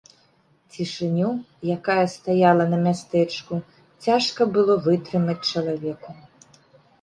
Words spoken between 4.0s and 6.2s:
цяжка было вытрымаць чалавеку.